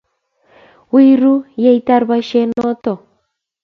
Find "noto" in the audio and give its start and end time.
2.57-2.93